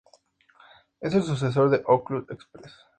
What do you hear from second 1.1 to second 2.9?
el sucesor de Outlook Express.